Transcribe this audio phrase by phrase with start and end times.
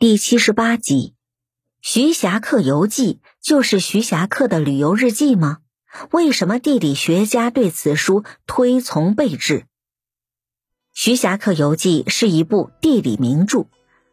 [0.00, 1.14] 第七十八集，
[1.80, 5.58] 徐霞客游记就是徐霞客的旅游日记吗？
[6.12, 9.64] 为什么地理学家对此书推崇备至？
[10.94, 13.66] 徐霞客游记是一部地理名著，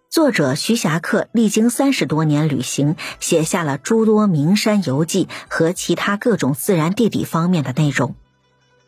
[0.10, 8.16] 作者徐霞客历经三十多年旅行，写下了诸多名山游记和其他各种自然地理方面的内容。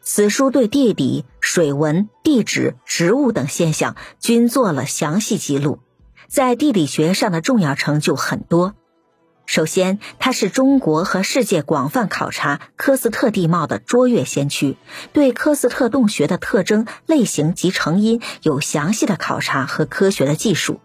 [0.02, 5.78] 此书对地理、水文、地质、植物等现象均做了详细记录。
[6.28, 8.76] 在地理学上的重要成就很多。
[9.46, 14.76] 首先，他是中国和世界广泛考察科斯特地貌的卓越先驱，
[15.14, 20.82] 对科斯特洞穴的特征、类型及成因有详细的考察和科学的技术。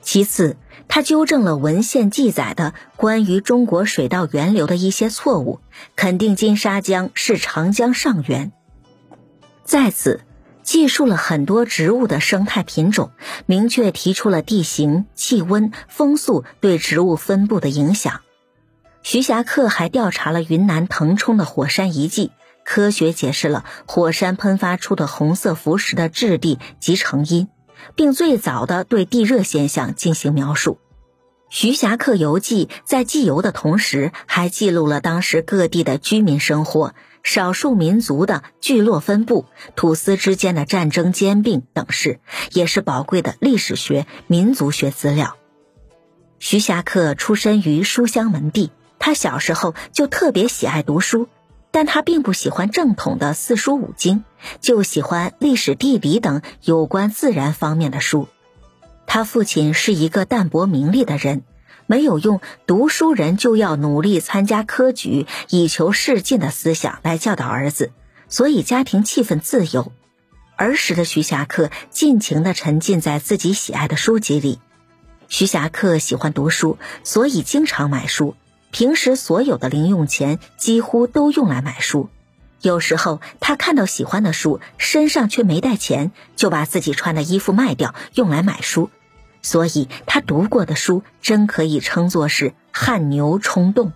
[0.00, 0.56] 其次，
[0.88, 5.60] 他纠正了文献记载的关于中国水稻源流的一些错误，
[5.96, 8.52] 肯定金沙江是长江上源。
[9.64, 10.22] 在此。
[10.70, 13.10] 记述了很多植物的生态品种，
[13.44, 18.20] 明确提出了地形、气温、风速对植物分布的影响。
[19.02, 22.30] 徐霞客还调查了云南腾冲的火山遗迹，
[22.64, 27.48] 科学解释了火山喷发出的红色浮石的质地及成因，
[27.96, 30.78] 并最早的对地热现象进行描述。
[31.52, 36.94] 徐霞客游记在记游的同时，还记录了当时各地的居民生活。
[37.22, 39.44] 少数民族的聚落分布、
[39.76, 42.20] 土司之间的战争兼并等事，
[42.52, 45.36] 也是宝贵的历史学、民族学资料。
[46.38, 51.28] 徐霞客出身于书香门第，他小时候就特别喜爱读书，
[51.72, 54.24] 但他并不喜欢正统的四书五经，
[54.62, 58.28] 就喜欢历史、地理等有关自然方面的书。
[59.12, 61.42] 他父亲是一个淡泊名利的人。
[61.88, 67.90] 没有用读书人就要努力参加科举以求仕进的思想来教导儿子，
[68.28, 69.90] 所以家庭气氛自由。
[70.54, 74.60] 儿时的徐霞客尽情地沉浸在自己喜爱的书籍里。
[75.26, 78.36] 徐霞客喜欢读书，所以经常买书。
[78.70, 82.08] 平时所有的零用钱几乎都用来买书。
[82.62, 88.88] 有时候他看到喜欢的书，身上却没带钱，就把自己穿的衣服卖掉，用来买书。
[89.42, 93.92] 所以他读过的书真可以称作是汗牛充栋。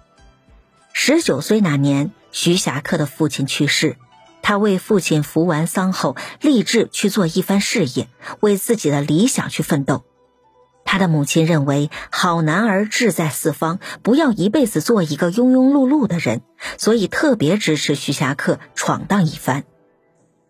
[0.92, 3.96] 十九岁那年，徐霞客的父亲去世，
[4.42, 8.08] 他为父亲服完丧后，立志去做一番事业，
[8.40, 10.04] 为自己的理想去奋斗。
[10.84, 16.42] 他的母亲认为好男儿志在四方，不要一辈子做一个庸庸碌碌的人，
[16.78, 19.64] 所以特别支持徐霞客闯荡一番。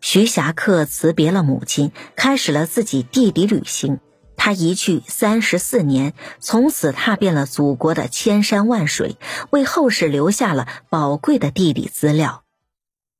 [0.00, 4.00] 徐霞客辞别了母亲，开始了自己地理旅行。
[4.44, 9.16] 他一去三十四年，从此踏遍了祖国的千山万水，
[9.48, 12.44] 为后世留下了宝贵的地理资料。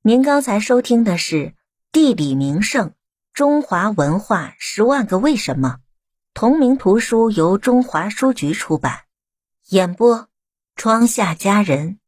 [0.03, 1.37] 您刚才收听的是
[1.91, 2.93] 《地理名胜：
[3.33, 5.77] 中华文化十万个为什么》，
[6.35, 9.05] 同名图书由中华书局出版，
[9.71, 10.29] 演播：
[10.77, 12.01] 窗下佳人。